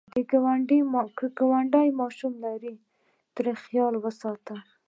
که 1.21 1.35
ګاونډی 1.37 1.89
ماشوم 1.99 2.33
لري، 2.45 2.75
ترې 3.35 3.53
خیال 3.63 3.93
وساته 3.99 4.55